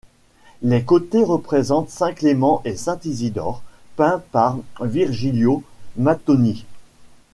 [0.63, 3.61] Les côtés représentent saint Clément et saint Isidore,
[3.97, 5.61] peints par Virgilio
[5.95, 6.65] Mattoni.